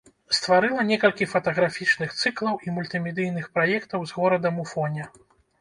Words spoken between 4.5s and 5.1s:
у фоне.